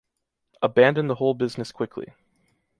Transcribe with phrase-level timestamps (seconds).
[0.63, 2.07] Abandon the whole business quickly.